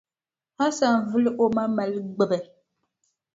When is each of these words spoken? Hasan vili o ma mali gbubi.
Hasan 0.57 0.97
vili 1.13 1.31
o 1.43 1.45
ma 1.55 1.63
mali 1.75 1.99
gbubi. 2.15 2.39